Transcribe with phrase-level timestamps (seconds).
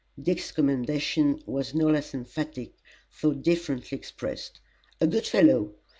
[0.19, 2.73] Dick's commendation was no less emphatic
[3.21, 4.59] though differently expressed:
[4.99, 5.75] "A good fellow!